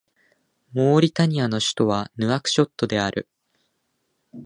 [0.73, 3.27] モーリタニアの首都はヌアクショットである